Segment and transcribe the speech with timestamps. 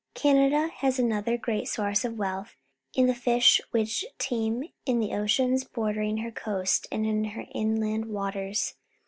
[0.15, 2.57] Can ada h a s ano ther great source of wealth
[2.95, 8.05] in the fish which teem in the oceans bordering her coasts and in her inland
[8.07, 8.73] waters.